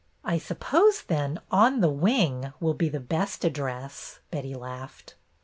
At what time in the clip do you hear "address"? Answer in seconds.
3.45-4.17